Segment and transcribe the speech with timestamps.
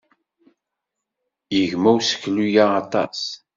[1.57, 3.21] Yegma useklu-a aṭas.